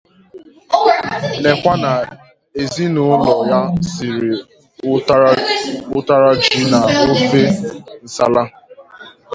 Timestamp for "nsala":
8.05-8.43